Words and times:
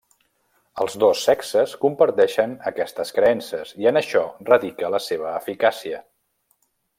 Els 0.83 0.95
dos 1.01 1.19
sexes 1.27 1.75
comparteixen 1.83 2.55
aquestes 2.71 3.13
creences, 3.19 3.75
i 3.85 3.91
en 3.93 4.01
això 4.01 4.25
radica 4.49 4.91
la 4.97 5.03
seva 5.11 5.35
eficàcia. 5.43 6.03